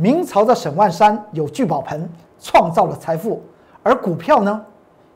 [0.00, 3.42] 明朝的沈万山有聚宝盆，创造了财富，
[3.82, 4.64] 而股票呢，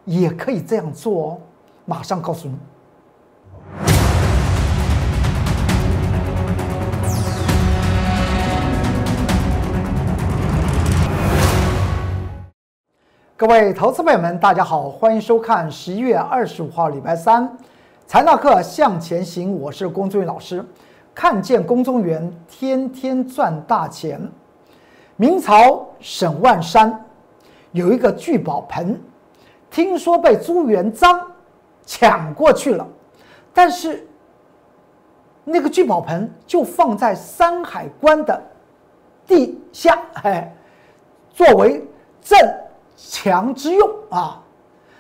[0.05, 1.39] 也可以这样做哦。
[1.85, 2.59] 马上告诉你。
[13.37, 17.57] 各位投资朋友们，大家好，欢迎收看十一月二十五号礼拜三
[18.09, 20.65] 财纳课向前行，我是龚忠元老师。
[21.15, 24.29] 看见宫中元，天天赚大钱。
[25.23, 27.01] 明朝沈万山
[27.71, 29.01] 有一个聚宝盆，
[29.71, 31.31] 听说被朱元璋
[31.87, 32.85] 抢过去了，
[33.55, 34.05] 但是
[35.45, 38.43] 那个聚宝盆就放在山海关的
[39.25, 40.53] 地下，哎，
[41.31, 41.81] 作为
[42.21, 42.59] 镇。
[42.97, 44.43] 强之用啊，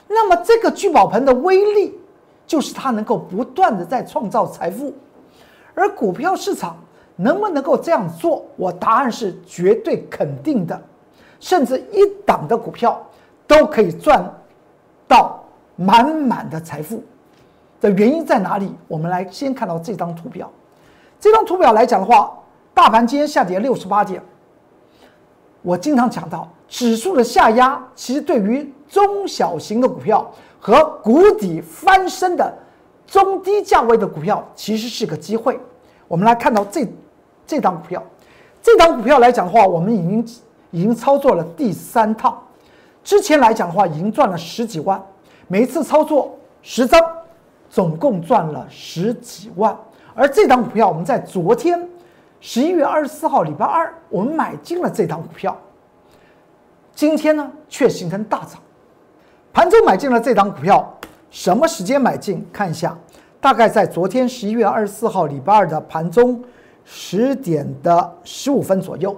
[0.09, 2.01] 那么这个聚宝盆的威力，
[2.47, 4.95] 就是它能够不断的在创造财富，
[5.75, 6.77] 而股票市场
[7.23, 8.45] 能不能够这样做？
[8.57, 10.81] 我答案是绝对肯定的，
[11.39, 13.01] 甚至一档的股票
[13.47, 14.25] 都可以赚
[15.07, 15.43] 到
[15.77, 17.03] 满满的财富。
[17.81, 18.73] 的原因在哪里？
[18.87, 20.51] 我们来先看到这张图表，
[21.19, 22.33] 这张图表来讲的话，
[22.73, 24.23] 大盘今天下跌六十八点。
[25.63, 30.29] 我经常讲到，指数的下压，其实对于中小型的股票
[30.61, 32.53] 和谷底翻身的
[33.07, 35.59] 中低价位的股票，其实是个机会。
[36.07, 36.87] 我们来看到这
[37.47, 38.03] 这档股票，
[38.63, 40.27] 这档股票来讲的话，我们已经
[40.71, 42.41] 已经操作了第三趟，
[43.03, 45.03] 之前来讲的话，已经赚了十几万，
[45.49, 47.01] 每一次操作十张，
[47.69, 49.77] 总共赚了十几万。
[50.15, 51.89] 而这档股票，我们在昨天。
[52.45, 55.57] 十一月二十四号，礼拜二，我们买进了这档股票。
[56.93, 58.61] 今天呢，却形成大涨。
[59.53, 60.93] 盘中买进了这档股票，
[61.31, 62.45] 什么时间买进？
[62.53, 62.99] 看一下，
[63.41, 66.43] 大概在昨天十一月二十四号礼拜二的盘中
[66.85, 69.17] 十点的十五分左右。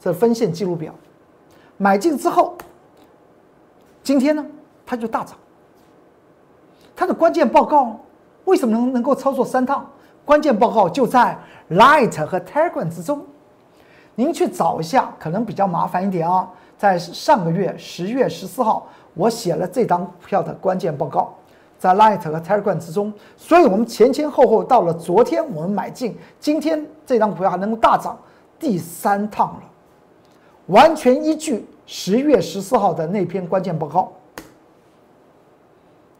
[0.00, 0.92] 这分线记录表，
[1.76, 2.56] 买进之后，
[4.02, 4.44] 今天呢，
[4.84, 5.36] 它就大涨。
[6.96, 7.98] 它的关键报告
[8.44, 9.88] 为什么能能够操作三趟？
[10.24, 11.38] 关键报告就在
[11.70, 13.24] Light 和 Telegram 之中，
[14.14, 16.48] 您去找一下，可能比较麻烦一点啊。
[16.76, 21.32] 在上个月十月十四号，我写了这张股票的关键报告，
[21.82, 28.16] 在 Light 和 Telegram 之中，所以我们前前后后到了昨天我们买进，今天这张股票还能够大涨
[28.56, 29.62] 第三趟了，
[30.66, 34.12] 完全依据十月十四号的那篇关键报告，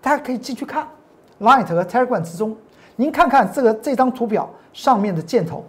[0.01, 0.85] 大家可以继续看
[1.39, 2.57] Light 和 Telegram 之中。
[2.97, 5.65] 您看看这个这张图表上面的箭头，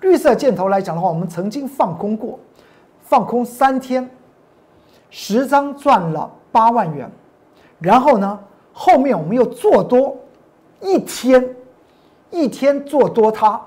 [0.00, 2.38] 绿色箭头来讲的话，我们曾经放空过，
[3.02, 4.08] 放空三天，
[5.10, 7.10] 十张赚了八万元，
[7.80, 8.38] 然后呢，
[8.78, 10.14] 后面我们又做多
[10.82, 11.56] 一天，
[12.30, 13.58] 一天做多它，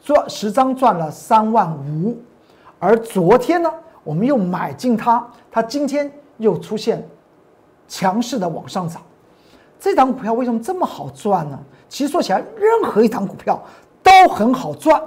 [0.00, 2.16] 赚十张赚了三万五，
[2.78, 3.68] 而昨天呢，
[4.04, 7.04] 我们又买进它，它今天又出现
[7.88, 9.02] 强势的往上涨。
[9.80, 11.58] 这档股票为什么这么好赚呢？
[11.88, 13.60] 其实说起来，任何一档股票
[14.04, 15.02] 都很好赚。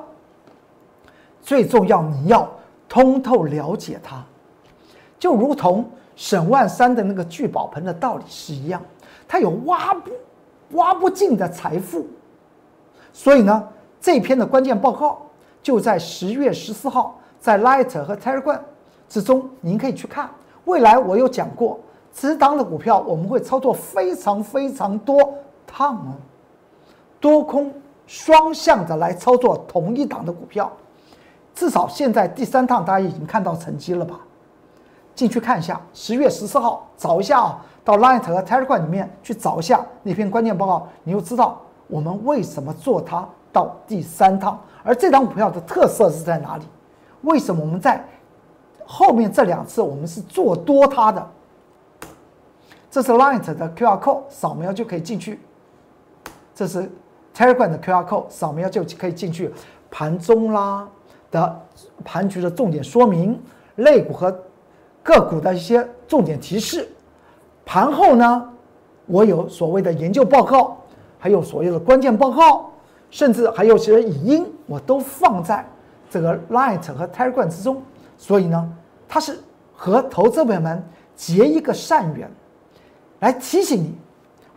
[1.42, 2.46] 最重要，你要
[2.90, 4.22] 通透了解它，
[5.18, 8.82] 就如同沈万三的那个聚宝盆的道理是一样，
[9.28, 10.12] 它有挖不
[10.78, 12.06] 挖不尽的财富。
[13.12, 13.68] 所以呢，
[14.00, 15.22] 这篇的关键报告
[15.62, 18.60] 就在十月十四号在 Light 和 Telegram
[19.10, 20.30] 之中，您可以去看。
[20.66, 21.80] 未来我有讲过。
[22.14, 25.36] 此档的股票，我们会操作非常非常多
[25.68, 26.18] 趟啊，
[27.20, 27.72] 多空
[28.08, 30.72] 双向的来操作同一档的股票，
[31.54, 34.20] 至少现在第三趟大家已经看到成绩了吧？
[35.18, 46.66] 进去看一下，十月十四号找一下啊，到 Light 和 Telegram 里面去找一下那篇关键报告，你就知道我们为什么做它到第三趟，而这张股票的特色是在哪里？
[47.24, 48.06] 为什么我们在
[48.86, 51.28] 后面这两次我们是做多它的？
[52.92, 55.42] 这是 Light 的 QR code，扫描就可以进去。
[56.54, 56.88] 这是
[57.36, 59.52] Telegram 的 QR code，扫描就可以进去。
[59.90, 60.88] 盘中啦
[61.32, 61.60] 的
[62.06, 63.42] 盘局的重点说明，
[63.78, 64.32] 类股和
[65.08, 66.86] 个股的一些重点提示。
[67.66, 68.50] 盘后呢，
[69.06, 70.76] 我有所谓的研究报告，
[71.18, 72.70] 还有所谓的关键报告，
[73.10, 75.66] 甚至还有些语音，我都放在
[76.10, 77.82] 这个 Light 和 Telegram 之中。
[78.18, 78.70] 所以呢，
[79.08, 79.40] 它是
[79.74, 80.84] 和投资者们
[81.16, 82.30] 结一个善缘。
[83.20, 83.96] 来提醒你，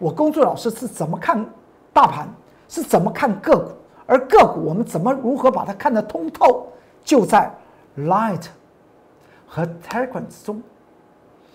[0.00, 1.46] 我工作老师是怎么看
[1.92, 2.28] 大盘，
[2.68, 3.70] 是怎么看个股，
[4.04, 6.66] 而个股我们怎么如何把它看得通透，
[7.04, 7.52] 就在
[7.96, 8.42] Light
[9.50, 10.62] 和 Telegram 之中。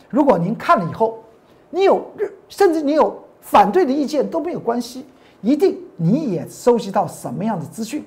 [0.09, 1.23] 如果您看了以后，
[1.69, 2.05] 你有
[2.49, 5.05] 甚至你有反对的意见都没有关系，
[5.41, 8.05] 一定你也收集到什么样的资讯，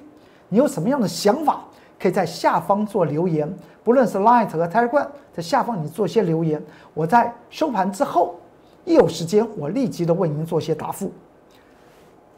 [0.51, 1.65] 你有什么样的想法，
[1.99, 3.51] 可以在下方做留言，
[3.83, 6.63] 不论是 Light 和 Telegram，在下方你做些留言，
[6.93, 8.37] 我在收盘之后
[8.85, 11.11] 一有时间，我立即的为您做些答复。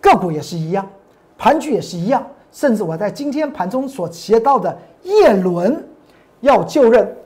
[0.01, 0.89] 个股也是一样，
[1.37, 5.85] 盘局也是一样，甚至我在今天盘中所写到的叶伦
[6.41, 7.17] 要就任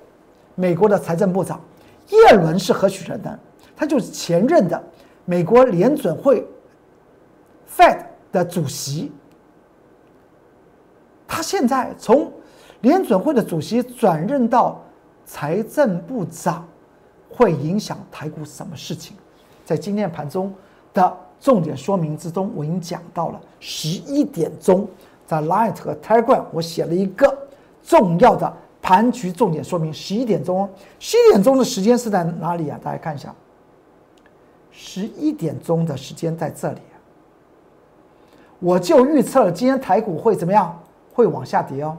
[0.55, 1.61] 美国的财政部长，
[2.09, 3.39] 耶伦是何许人呢？
[3.77, 4.83] 他就是前任的
[5.25, 6.47] 美国联准会
[7.77, 9.11] Fed 的主席。
[11.27, 12.33] 他现在从
[12.83, 14.81] 联准会的主席转任到
[15.25, 16.65] 财政部长，
[17.29, 19.17] 会影响台股什么事情？
[19.65, 20.53] 在今天盘中
[20.93, 24.87] 的重点说明之中，我已经讲到了十一点钟，
[25.27, 27.37] 在 Light 和 Telegram 我写了一个
[27.83, 28.53] 重要的
[28.85, 29.91] 盘局重点说明。
[29.91, 30.69] 十一点钟，
[31.01, 32.79] 十一点钟的时间是在哪里啊？
[32.85, 33.35] 大家看一下，
[34.71, 36.81] 十一点钟的时间在这里。
[38.59, 40.79] 我就预测了今天台股会怎么样？
[41.15, 41.97] 会往下跌哦，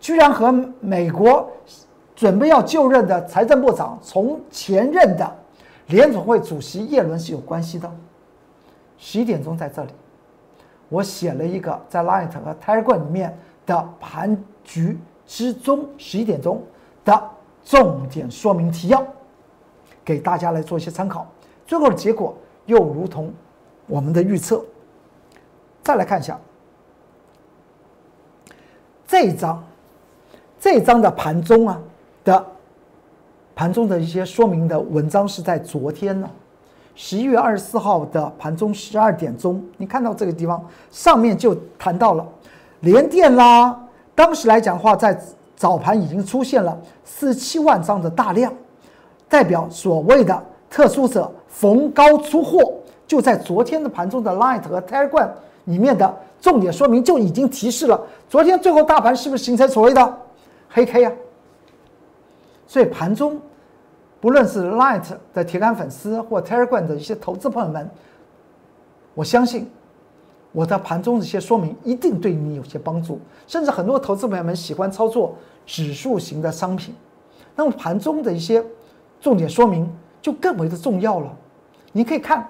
[0.00, 1.50] 居然和美国
[2.16, 5.36] 准备要就任的财政部长从前任的
[5.88, 7.92] 联总会主席耶伦是有关系的。
[8.96, 9.90] 十一点钟在这里，
[10.88, 13.36] 我写了一个在 Light 和 Telegram 里面
[13.66, 14.96] 的盘局
[15.28, 16.60] 之中，十一点钟
[17.04, 17.30] 的
[17.62, 19.06] 重点说明提要，
[20.02, 21.26] 给大家来做一些参考。
[21.66, 22.34] 最后的结果
[22.64, 23.30] 又如同
[23.86, 24.64] 我们的预测，
[25.84, 26.40] 再来看一下。
[29.06, 29.62] 这一章，
[30.58, 31.78] 这一章的盘中啊
[32.24, 32.46] 的
[33.54, 36.30] 盘中的一些说明的文章是在昨天呢，
[36.94, 42.26] 十一月二十四号的盘中十二点钟，你看到这个地方上面就谈到了
[42.80, 43.84] 联电啦。
[44.18, 45.16] 当时来讲的话，在
[45.54, 48.52] 早盘已经出现了四十七万张的大量，
[49.28, 52.74] 代表所谓的特殊者逢高出货，
[53.06, 55.28] 就在昨天的盘中的 Light 和 Telegram
[55.66, 56.12] 里面的。
[56.40, 60.18] 重点说明就已经提示了，昨天最后大盘是不是形成所谓的
[60.68, 61.12] 黑 K 啊？
[62.66, 63.40] 所以盘中，
[64.20, 67.88] 不论是 Light 的铁杆粉丝或 Telegram 的一些投资朋友们，
[69.14, 69.70] 我相信
[70.58, 73.20] 我的盘中的一些说明一定对你有些帮助。
[73.46, 76.92] 甚至很多投资朋友们喜欢操作指数型的商品，
[77.54, 78.60] 那么盘中的一些
[79.20, 79.88] 重点说明
[80.20, 81.32] 就更为的重要了。
[81.92, 82.44] 你可以看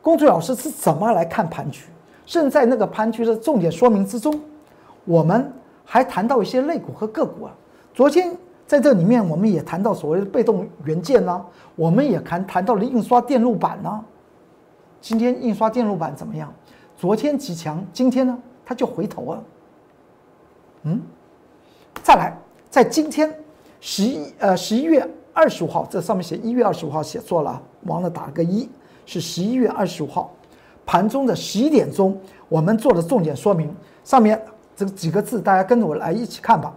[0.00, 1.86] 公主老师是怎么来看盘局。
[2.24, 4.40] 正在那个盘局的重点说明之中，
[5.04, 5.52] 我们
[5.84, 7.52] 还谈到一些类股和个股啊。
[7.92, 8.32] 昨天
[8.68, 11.44] 在这里面，我们也谈到所谓的被动元件呢，
[11.74, 14.00] 我们也谈谈到了印刷电路板呢。
[15.00, 16.54] 今天印刷电路板怎么样？
[17.02, 19.44] 昨天极强，今天呢，它就回头了。
[20.84, 21.02] 嗯，
[22.00, 22.38] 再来，
[22.70, 23.28] 在今天
[23.80, 28.70] 十一呃十一月二十五号，这上面写一月二十五号写错了，忘了打个一，
[29.04, 30.32] 是十一月二十五号。
[30.86, 32.16] 盘中的十一点钟，
[32.48, 33.74] 我们做的重点说明，
[34.04, 34.40] 上面
[34.76, 36.72] 这几个字，大家跟着我来一起看吧。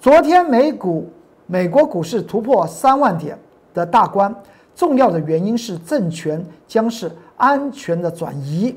[0.00, 1.08] 昨天美股、
[1.46, 3.38] 美国股市突破三万点
[3.72, 4.34] 的大关，
[4.74, 8.76] 重要的原因是政权将是安全的转移，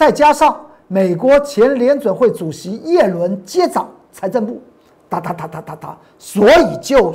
[0.00, 0.58] 再加上
[0.88, 4.58] 美国前联准会主席耶伦接掌财政部，
[5.10, 7.14] 哒哒哒哒哒哒，所以就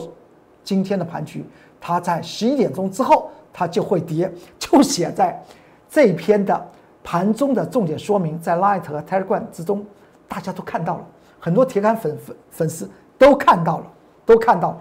[0.63, 1.43] 今天的盘局，
[1.81, 5.43] 它在十一点钟之后，它就会跌，就写在。
[5.89, 6.63] 这篇的
[7.03, 9.83] 盘中的重点说明，在 Light 和 Telegram 之中，
[10.27, 11.05] 大家都看到了，
[11.39, 12.87] 很多铁杆粉粉粉丝
[13.17, 13.85] 都看到了，
[14.27, 14.79] 都看到。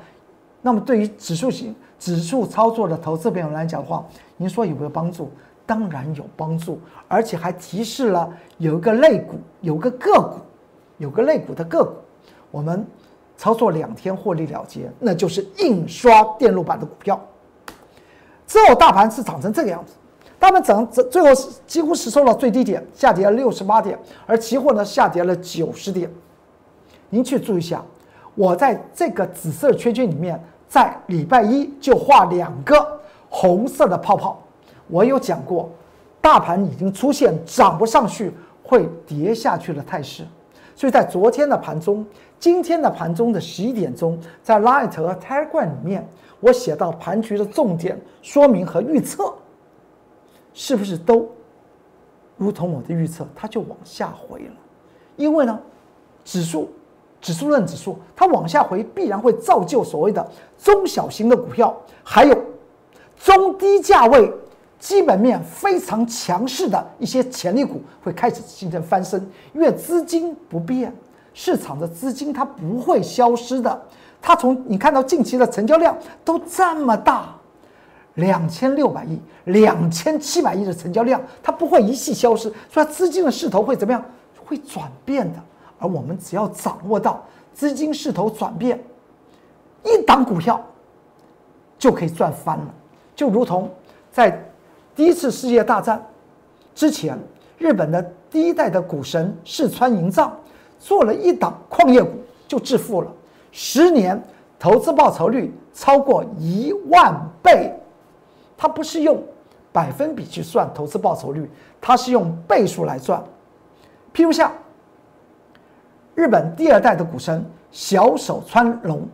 [0.61, 4.05] 那么对于指数型指数操作的投资朋友来讲的话，
[4.37, 5.31] 您说有没有帮助？
[5.67, 10.39] 当然有帮助，而且还提示了有一个类股，有个个股，
[10.99, 11.93] 有个类股的个股，
[12.51, 12.87] 我们
[13.37, 17.19] 操作两天获利了结，那就是印刷电路板的股票。
[18.47, 19.95] 之后大盘是涨成这个样子。
[20.39, 21.29] 大盘涨最后
[21.67, 26.11] 几乎是收了最低点，下跌了六十八点，而期货呢下跌了九十点。
[27.09, 27.83] 您去注意一下，
[28.35, 34.44] 我在这个紫色圈圈里面，在礼拜一就画两个红色的泡泡。
[34.89, 35.71] 我有讲过，
[36.21, 40.25] 大盘已经出现涨不上去会跌下去的态势，
[40.75, 42.05] 所以在昨天的盘中，
[42.39, 46.07] 今天的盘中的十一点钟，在 Light 和 Telegram 里面，
[46.41, 49.35] 我写到盘局的重点说明和预测。
[50.57, 51.29] 是不是都
[52.37, 54.53] 如同我的预测，它就往下回了？
[55.17, 55.59] 因为呢，
[56.25, 56.71] 指数、
[57.21, 60.25] 指数论指数，它往下回必然会造就所谓的
[60.57, 62.37] 中小型的股票，还有
[63.17, 64.33] 中低价位、
[64.85, 69.19] 基本面非常强势的一些潜力股会开始形成翻身。
[69.55, 70.95] 因为资金不变，
[71.33, 73.83] 市场的资金它不会消失的。
[74.21, 77.35] 它从你看到近期的成交量都这么大。
[78.17, 84.05] 两千六百亿、两千七百亿的成交量，它不会一气消失，所以资金的势头会怎么样？
[84.45, 85.39] 会转变的。
[85.79, 87.25] 而我们只要掌握到
[87.55, 88.79] 资金势头转变，
[89.83, 90.63] 一档股票
[91.79, 92.75] 就可以赚翻了。
[93.17, 93.71] 就如同
[94.13, 94.39] 在
[94.95, 96.05] 第一次世界大战
[96.75, 97.19] 之前，
[97.59, 100.35] 日本的第一代的股神四川营藏
[100.79, 102.11] 做了一档矿业股
[102.47, 103.11] 就致富了，
[103.51, 104.21] 十年
[104.59, 107.73] 投资报酬率超过一万倍。
[108.57, 109.21] 他不是用
[109.73, 113.23] 百分比去算投资报酬率，他是用倍数来算。
[114.15, 114.53] 譬如像
[116.15, 119.07] 日本第二代的股神小手川龙，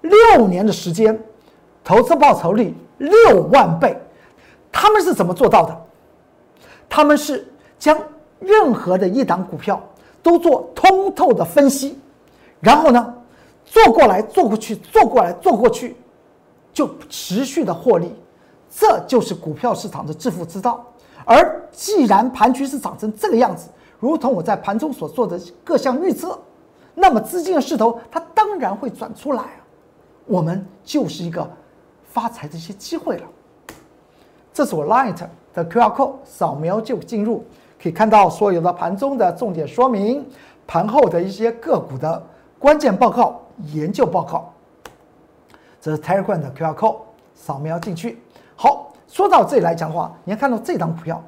[0.00, 1.16] 六年的时间，
[1.84, 3.96] 投资报酬率六万倍，
[4.70, 5.86] 他们是怎么做到的？
[6.88, 7.46] 他们是
[7.78, 7.98] 将
[8.38, 9.82] 任何的一档股票
[10.22, 11.98] 都做通透的分析，
[12.60, 13.14] 然后呢，
[13.64, 15.96] 做过来做过去，做过来做过去，
[16.72, 18.14] 就持续的获利。
[18.70, 20.84] 这就是股票市场的致富之道。
[21.24, 26.38] 而既然盘局是长成这个样子，如同我在盘中所做的各项预测，
[26.94, 29.60] 那么资金的势头它当然会转出来啊。
[30.26, 31.50] 我们就是一个
[32.04, 33.26] 发财的一些机会了。
[34.58, 35.16] 这是我 Light
[35.54, 37.44] 的 QR code，扫描就进入，
[37.80, 40.26] 可以看到所有的盘中的重点说明，
[40.66, 42.20] 盘后的一些个股的
[42.58, 43.40] 关键报告、
[43.72, 44.52] 研究报告。
[45.80, 46.96] 这是 Telegram 的 QR code，
[47.36, 48.18] 扫描进去。
[48.56, 51.22] 好，说到这里来讲的话，你看看到这张股票，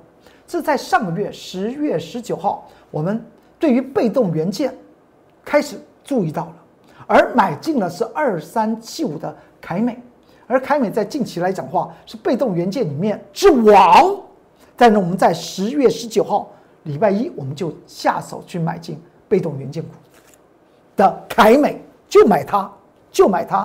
[0.49, 3.25] 是在上个月十月十九号，我们
[3.61, 4.77] 对于被动元件
[5.45, 6.55] 开始注意到了，
[7.07, 10.03] 而买进了是二三七五的凯美，
[10.51, 14.21] 而凯美在近期来讲话是被动元件里面之王，
[14.77, 16.51] 但是我们在十月十九号
[16.83, 19.91] 礼拜一我们就下手去买进被动元件股
[20.97, 22.69] 的凯美，就买它，
[23.13, 23.65] 就买它，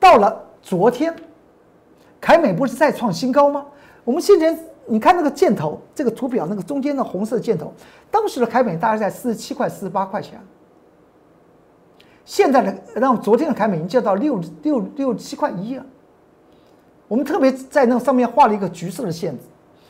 [0.00, 1.14] 到了昨天。
[2.20, 3.64] 凯美不是再创新高吗？
[4.02, 7.72] 我们先前你看那个箭头，这个图表那个中间的红色箭头，
[8.10, 10.40] 当时的凯美大概在四十七块、四十八块钱。
[12.28, 15.86] 现在的，让昨天的凯美已经降到六六六七块一了。
[17.08, 19.34] 我们特别在那上面画了一个橘色的线，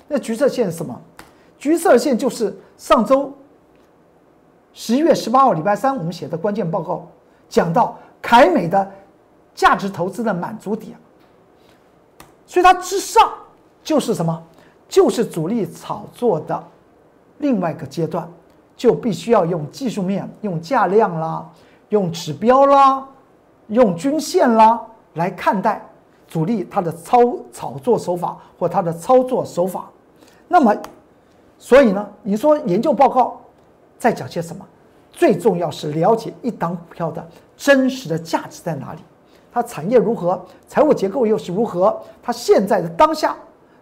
[0.07, 0.97] 那橘色线是什么？
[1.59, 3.37] 橘色线就是上周
[4.73, 7.09] 十一月十八号礼拜三我们写的关键报告，
[7.49, 8.89] 讲到凯美的
[9.53, 10.97] 价值投资的满足点。
[12.47, 13.33] 所以它之上
[13.83, 14.41] 就是什么？
[14.89, 16.65] 就是主力炒作的
[17.39, 18.31] 另外一个阶段，
[18.77, 21.45] 就必须要用技术面、用价量啦、
[21.91, 23.07] 用指标啦、
[23.69, 24.81] 用均线啦
[25.15, 25.85] 来看待
[26.27, 27.19] 主力它的操
[27.53, 29.89] 炒作手法或它的操作手法。
[30.47, 30.75] 那么，
[31.59, 33.41] 所以呢，你说研究报告
[33.99, 34.65] 在讲些什么？
[35.11, 37.27] 最重要是了解一档股票的
[37.57, 39.01] 真实的价值在哪里。
[39.53, 41.99] 它产业如何，财务结构又是如何？
[42.23, 43.37] 它现在的当下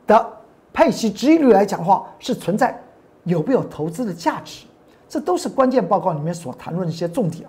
[0.06, 0.26] 的
[0.72, 2.80] 配息收益率来讲话是存在
[3.24, 4.64] 有没有投资的价值？
[5.08, 7.46] 这都是关键报告里面所谈论的一些重点。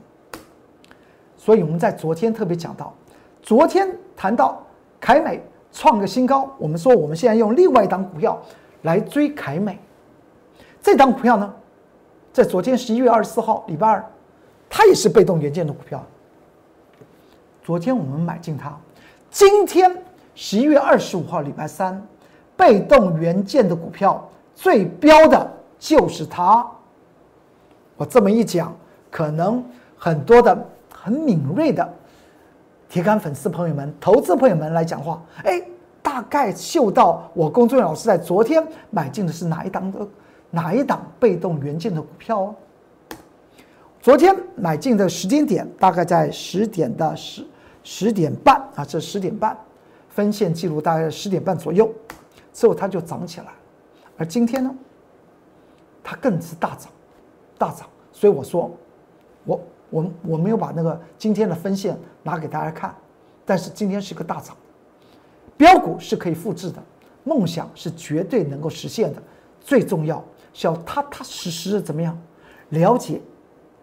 [1.38, 2.94] 所以我们在昨天特别讲到，
[3.42, 4.62] 昨天谈到
[5.00, 5.42] 凯美
[5.72, 8.42] 创个新高，我们说我们现在用另外一档股票
[8.82, 9.80] 来追凯美，
[10.82, 11.54] 这档股票呢，
[12.34, 14.04] 在昨天十一月二十四号礼拜二，
[14.70, 16.04] 它也是被动元件的股票。
[17.64, 18.76] 昨天我们买进它，
[19.30, 19.96] 今天
[20.34, 22.02] 十一月二十五号礼拜三，
[22.56, 26.66] 被动元件的股票最标的就是它。
[27.98, 28.76] 我这么一讲，
[29.12, 29.64] 可能
[29.98, 30.58] 很多的
[31.08, 31.90] 很敏锐的
[32.90, 35.62] 铁杆粉丝朋友们、投资朋友们来讲话，哎，
[36.04, 40.06] 大概嗅到我龚俊老师在昨天买进的是哪一档的
[40.50, 42.56] 哪一档被动元件的股票哦？
[44.02, 47.48] 昨天买进的时间点大概在十点的十。
[47.90, 49.58] 十点半啊，这十点半，
[50.10, 51.90] 分线记录大概十点半左右，
[52.52, 53.48] 之后它就涨起来，
[54.18, 54.76] 而今天呢，
[56.04, 56.92] 它更是大涨，
[57.58, 57.88] 大涨。
[58.12, 58.70] 所以我说，
[59.46, 59.58] 我
[59.90, 62.96] 我我没有把那个今天的分线拿给大家看，
[63.46, 64.56] 但是今天是个大涨，
[65.56, 66.82] 标股是可以复制的，
[67.24, 69.22] 梦想是绝对能够实现的。
[69.60, 72.18] 最重要是要踏踏实实的怎么样
[72.70, 73.22] 了解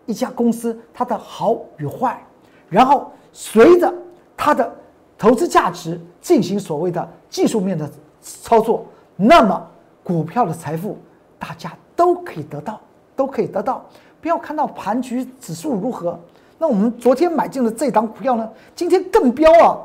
[0.07, 2.23] 一家公司它的好与坏，
[2.69, 3.11] 然后。
[3.37, 3.93] 随着
[4.37, 4.73] 它的
[5.19, 9.61] 投资价值进行所谓的技术面的操作，那么
[10.05, 10.97] 股票的财富
[11.37, 12.81] 大家都可以得到，
[13.17, 13.85] 都可以得到。
[14.25, 16.19] 不要看到盘局指数如何，
[16.57, 19.77] 那我们昨天买进的这档股票呢，今天更飙啊！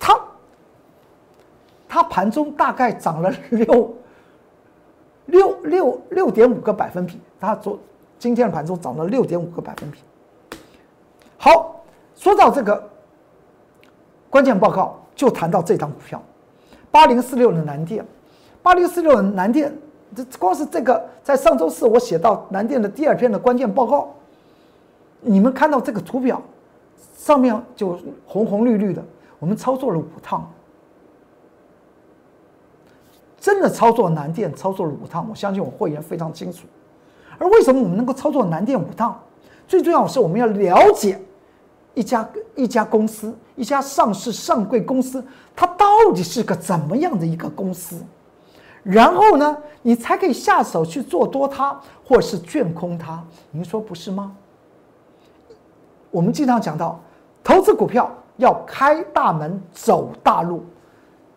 [0.00, 0.18] 它
[1.86, 3.94] 它盘中大概涨了六
[5.26, 7.78] 六六六点五个百分比，它昨
[8.18, 9.98] 今天的盘中涨了六点五个百分比。
[11.36, 11.84] 好，
[12.16, 12.88] 说到这个。
[14.30, 16.22] 关键报告就谈到这张股票，
[16.90, 18.02] 八零四六的南电，
[18.62, 19.70] 八零四六的南电，
[20.14, 24.14] 这光是这个，在上周四我写到南电的第二篇的关键报告，
[25.20, 26.40] 你们看到这个图表
[27.16, 29.02] 上面就红红绿绿的，
[29.38, 30.50] 我们操作了五趟，
[33.40, 36.66] 真的操作南电操作了五趟，我相信我会员非常清楚。
[37.38, 39.18] 而为什么我们能够操作南电五趟？
[39.66, 41.18] 最重要的是我们要了解
[41.94, 45.24] 一家一家公司，一家上市上柜公司，
[45.56, 47.96] 它到底是个怎么样的一个公司，
[48.82, 53.22] 然后呢，你才可以下手去做多它，或是卷空它。
[53.50, 54.34] 您说不是吗？
[56.10, 57.00] 我们经常讲到，
[57.44, 60.64] 投资股票要开大门走大路，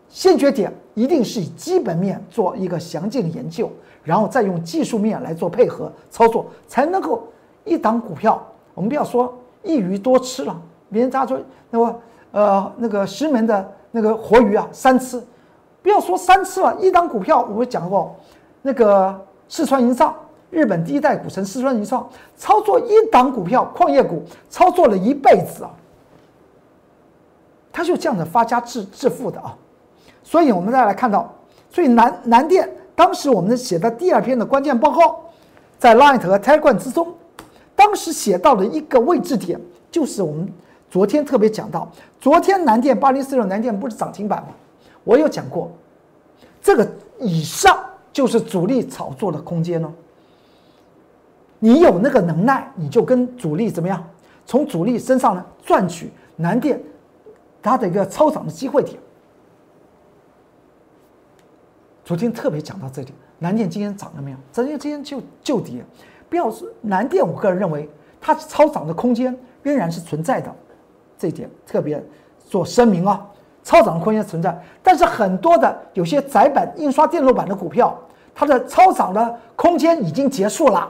[0.08, 3.70] 先决点一定是以基本面做一个详尽的研究，
[4.02, 7.26] 然后再用技术面来做配合操作，才能够
[7.64, 8.44] 一档股票。
[8.74, 10.60] 我们不要说一鱼多吃了，
[10.90, 12.00] 别人家说那么
[12.32, 15.22] 呃那个石门的那个活鱼啊三吃，
[15.86, 18.12] 不要说三次了，一档股票我讲过，
[18.62, 20.12] 那个四川银上。
[20.50, 25.70] 日本第一代股神四川银创操作一档股票矿业股，操作了一辈子啊，
[27.72, 29.56] 他就这样的发家致致富的啊，
[30.24, 31.32] 所以我们再来看到，
[31.70, 35.20] 所以南南电当时我们写的第二篇的关键报告，
[35.78, 37.14] 在 Light 和 Telegram 之中，
[37.76, 39.60] 当时写到的一个位置点，
[39.92, 40.52] 就是我们
[40.90, 41.88] 昨天特别讲到，
[42.20, 44.48] 昨天南电八零四六南电不是涨停板吗？
[45.06, 45.70] 我有讲过，
[46.60, 46.84] 这个
[47.20, 47.78] 以上
[48.12, 49.94] 就是主力炒作的空间呢。
[51.60, 54.04] 你有那个能耐，你就跟主力怎么样？
[54.44, 56.82] 从主力身上呢赚取南电
[57.62, 58.98] 它的一个超涨的机会点。
[62.04, 64.36] 昨天特别讲到这里，南电今天涨了没有？
[64.52, 65.84] 昨天今天就就跌。
[66.28, 67.88] 不要说南电，我个人认为
[68.20, 70.52] 它超涨的空间仍然是存在的，
[71.16, 72.04] 这一点特别
[72.44, 73.24] 做声明啊。
[73.66, 77.92] 超涨的空间存在，但是很多的有些窄板印刷电路板的股票，
[78.32, 80.88] 它的超涨的空间已经结束了。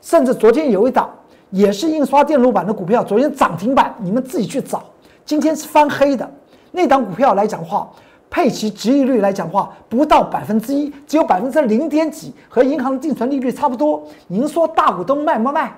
[0.00, 1.10] 甚至昨天有一档
[1.50, 4.82] 也是印刷电路板的股票，昨天涨停板，你们自己去找。
[5.26, 6.28] 今天是翻黑的
[6.70, 7.90] 那档股票来讲话，
[8.30, 14.02] 配齐值益率来讲话不到百分之一，只有百分之零点几，和银行的定存利率差不多。
[14.28, 15.70] 您说大股东卖不卖？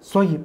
[0.00, 0.38] 所以，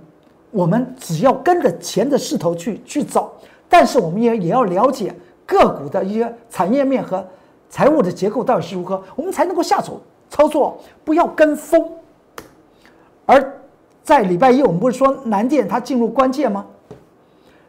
[0.49, 3.31] 我们只要跟着钱的势头去去走，
[3.69, 5.13] 但是我们也也要了解
[5.45, 7.25] 个股的一些产业面和
[7.69, 11.83] 财务的结构到底是如何，我们才能够下手操作，不要跟风。
[13.25, 13.61] 而
[14.03, 16.65] 在礼拜一，我们不是说南电它进入关键吗？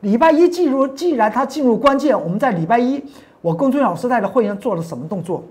[0.00, 3.02] 礼拜一进入，既然它进入关键，我们在礼拜一，
[3.40, 5.42] 我公孙老师带的会员做了什么动作？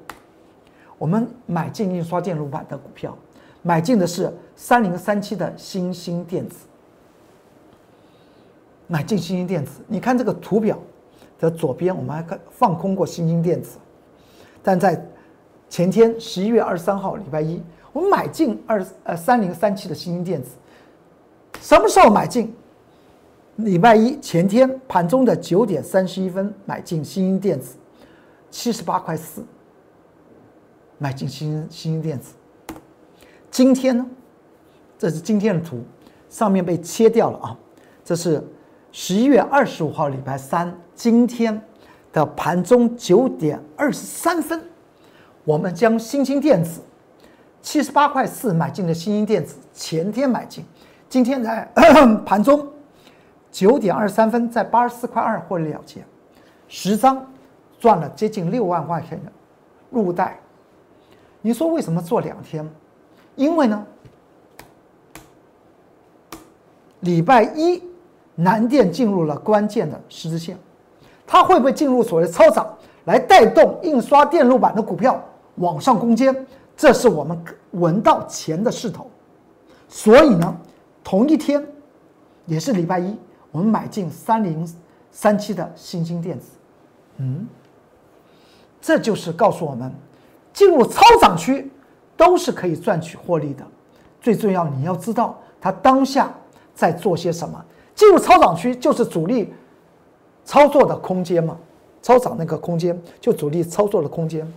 [0.98, 3.14] 我们买进印刷电路板的股票，
[3.62, 6.67] 买进的是三零三七的新兴电子，
[8.88, 9.82] 买进新兴电子。
[9.88, 10.78] 你看这个图表
[11.40, 13.78] 的左边，我们还看放空过新兴电子，
[14.64, 15.06] 但在
[15.70, 17.62] 前天十一月二十三号礼拜一。
[17.94, 20.52] 我们买进二呃三零三七的新兴电子，
[21.60, 22.54] 什么时候买进？
[23.56, 27.76] 礼拜一前天盘中的九点三十一分买进新兴电子，
[28.52, 29.44] 七十八块四，
[31.00, 32.36] 买进新新兴电子。
[33.50, 34.06] 今天呢？
[35.00, 35.82] 这是今天的图，
[36.30, 37.58] 上面被切掉了啊！
[38.06, 38.44] 这是
[38.92, 41.62] 十一月二十五号礼拜三今天
[42.12, 44.62] 的盘中九点二十三分，
[45.44, 46.82] 我们将新兴电子。
[47.62, 50.64] 七十八块四买进的新兴电子，前天买进，
[51.10, 51.70] 今天在
[52.26, 52.66] 盘中
[53.52, 56.06] 九点二十三分在八十四块二获利了结，
[56.70, 57.26] 十张
[57.78, 59.32] 赚了接近六万块钱的
[59.90, 60.40] 入袋。
[61.42, 62.68] 你说为什么做两天？
[63.36, 63.86] 因为呢，
[67.02, 67.84] 礼拜一
[68.40, 70.56] 南电进入了关键的十字线，
[71.26, 72.72] 它会不会进入所谓的超涨，
[73.06, 75.20] 来带动印刷电路板的股票
[75.56, 76.46] 往上攻坚？
[76.76, 77.36] 这是我们
[77.72, 79.10] 闻到钱的势头，
[79.90, 80.56] 所以呢，
[81.04, 81.66] 同一天，
[82.46, 83.18] 也是礼拜一，
[83.52, 84.72] 我们买进三零
[85.12, 86.52] 三七的新兴电子，
[87.18, 87.48] 嗯，
[88.80, 89.92] 这就是告诉我们，
[90.54, 91.72] 进入超涨区
[92.16, 93.66] 都是可以赚取获利的。
[94.22, 96.32] 最重要，你要知道它当下
[96.76, 97.66] 在做些什么。
[97.98, 99.54] 进入超涨区就是主力
[100.46, 101.58] 操作的空间嘛，
[102.02, 104.50] 超涨那个空间就主力操作的空间，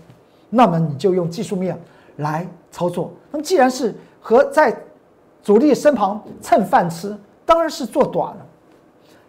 [0.51, 1.77] 那么你就用技术面。
[2.17, 4.77] 来操作，那么既然是和在
[5.43, 8.47] 主力身旁蹭饭吃，当然是做短了。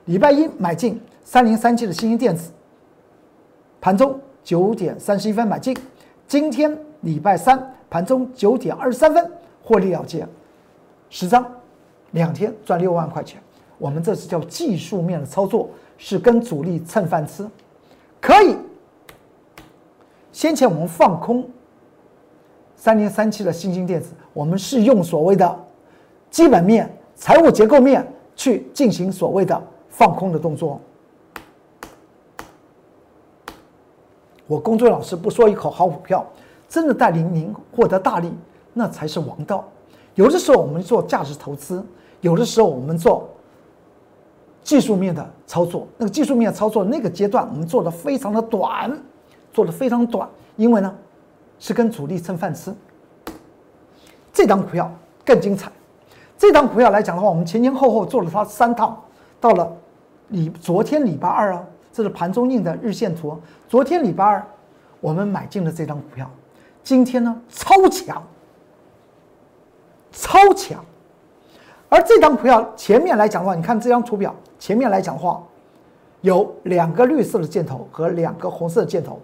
[0.06, 2.52] 礼拜一买进三零三七的新兴电子，
[3.80, 5.74] 盘中九点三十一分买进，
[6.28, 9.32] 今天礼拜三盘中九点二十三分
[9.63, 10.28] 获利了结，
[11.10, 11.45] 十张，
[12.12, 13.41] 两天赚六万块钱。
[13.82, 15.67] 我们这是叫技术面的操作，
[15.98, 17.50] 是跟主力蹭饭吃，
[18.22, 18.56] 可以。
[20.32, 21.50] 先前我们放空。
[22.76, 25.60] 三零三七的新兴电子，我们是用所谓的
[26.30, 30.80] 基本面财务结构面去进行所谓的放空的动作。
[34.46, 36.24] 我工作老师不说一口好股票，
[36.70, 38.32] 真的带领您获得大利，
[38.74, 39.67] 那才是王道。
[40.13, 41.84] 有的时候我们做价值投资，
[42.22, 43.28] 有的时候我们做
[44.63, 45.88] 技术面的操作。
[45.97, 48.91] 那个技术面操作那个阶段，我们做的非常的短，
[49.54, 50.93] 做的非常短，因为呢
[51.60, 52.74] 是跟主力蹭饭吃。
[54.34, 54.91] 这档股票
[55.26, 55.71] 更精彩。
[56.38, 59.00] 这档股票来讲的话，我们前前后后做了它三趟，
[59.39, 59.71] 到了
[60.30, 61.63] 礼昨天礼拜二啊。
[61.93, 63.38] 这是盘中印的日线图。
[63.67, 64.47] 昨天礼拜二，
[65.02, 66.32] 我们买进了这张股票。
[66.82, 68.24] 今天呢，超强，
[70.13, 70.84] 超强。
[71.92, 75.44] 而这张股票前面来讲的话，你看这张图表，前面来讲的话，
[76.22, 79.20] 有两个绿色的箭头和两个红色的箭头，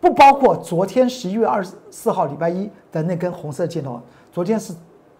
[0.00, 4.00] 不包括昨天十一月二十四号礼拜一的那根红色箭头。
[4.30, 4.72] 昨天是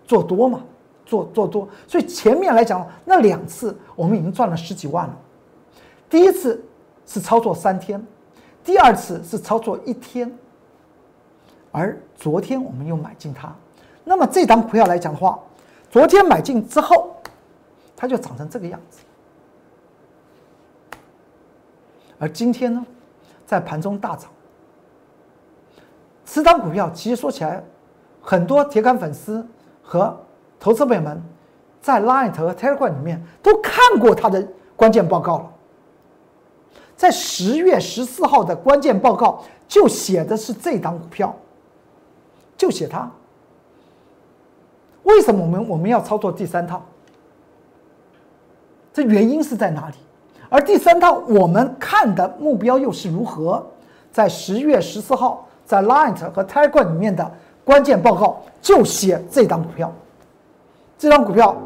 [0.05, 0.61] 做多嘛，
[1.05, 5.19] 做做多，所以前面来讲那两次我们已经赚了十几万了。
[6.09, 6.65] 第一次
[7.05, 8.01] 是操作三天，
[8.63, 10.33] 第二次是操作一天，
[11.73, 13.53] 而昨天我们又买进它。
[14.05, 15.37] 那么这张股票来讲的话，
[15.91, 17.17] 昨天买进之后，
[17.97, 19.01] 它就长成这个样子。
[22.19, 22.87] 而今天呢，
[23.45, 24.31] 在盘中大涨。
[26.25, 27.61] 此档股票其实说起来，
[28.23, 29.45] 很多铁杆粉丝
[29.83, 30.17] 和
[30.61, 31.21] 投资朋友们
[31.83, 35.53] 在 Line 和 Telegram 里面都看过它的关键报告了。
[36.95, 41.35] 在十月十四号的关键报告就写的是这档股票，
[42.57, 43.11] 就写它。
[45.11, 46.83] 为什么我们我们要操作第三套？
[48.93, 49.95] 这原因是在哪里？
[50.49, 53.65] 而第三套我们看的目标又是如何？
[54.13, 57.31] 在十月十四号在 Light 和 Tiger 里面的
[57.65, 59.93] 关键报告就写这档股票。
[60.99, 61.57] 这张股票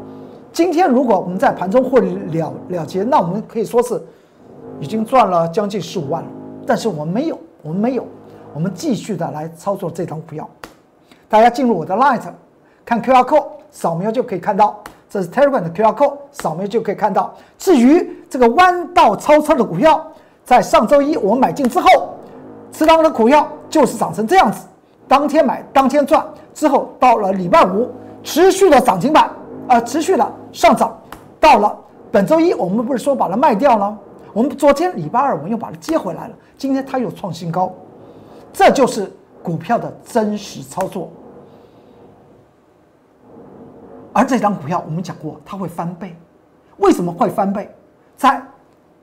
[0.53, 4.01] 今天如果我们在盘中获利了了结，那我们可以说是。
[4.81, 6.27] 已经赚了将近十五万了，
[6.67, 8.05] 但是我们没有，我们没有，
[8.53, 10.49] 我们继续的来操作这张股票。
[11.29, 12.23] 大家进入我的 Light，
[12.85, 17.33] 看 QR code 扫描就可以看到，这是 Telegram 的 QR code 扫描就可以看到。
[17.57, 20.05] 至于这个弯道超车的股票，
[20.43, 21.89] 在上周一我们买进之后，
[22.71, 24.67] 此档的股票就是涨成这样子，
[25.07, 27.89] 当天买当天赚，之后到了礼拜五
[28.23, 29.31] 持续的涨停板，
[29.67, 30.95] 呃，持续的上涨，
[31.39, 31.75] 到了
[32.11, 33.97] 本周一我们不是说把它卖掉了？
[34.31, 36.35] 我们昨天礼拜二，我们又把它接回来了。
[36.57, 37.73] 今天它又创新高，
[38.53, 41.09] 这就是股票的真实操作。
[44.15, 46.15] 而这张股票，我们讲过，它会翻倍。
[46.77, 47.69] 为什么会翻倍？
[48.15, 48.41] 在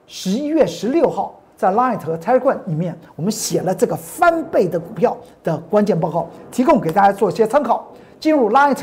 [0.06, 7.86] 十一月十六号，在 Light 和 Telegram 里面，我们写了这个翻倍的股票的关键报告，提供给大家做一些参考。
[8.18, 8.78] 进入 Light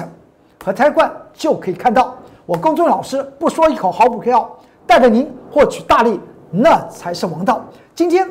[0.64, 2.16] 和 Telegram 就可以看到，
[2.46, 4.48] 我公众老师不说一口好股票，
[4.86, 6.20] 带着您获取大利。
[6.52, 7.66] 那才是王道。
[7.96, 8.30] 今天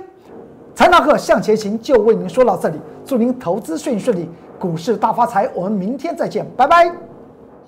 [0.73, 5.51] 财纳克向前行就为您说到这里，祝您投资顺顺利，股市大发财。
[5.53, 7.08] 我们明天再见，拜拜。